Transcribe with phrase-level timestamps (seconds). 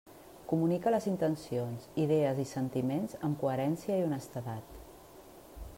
[0.51, 4.81] Comunica les intencions, idees i sentiments amb coherència i honestedat.